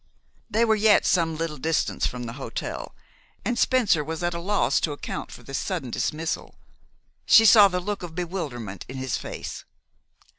[0.49, 2.95] They were yet some little distance from the hotel,
[3.45, 6.55] and Spencer was at a loss to account for this sudden dismissal.
[7.27, 9.63] She saw the look of bewilderment in his face.